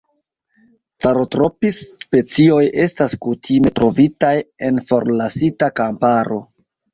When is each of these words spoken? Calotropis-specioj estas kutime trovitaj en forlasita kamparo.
Calotropis-specioj 1.03 2.61
estas 2.85 3.13
kutime 3.27 3.73
trovitaj 3.81 4.33
en 4.71 4.81
forlasita 4.89 5.71
kamparo. 5.83 6.41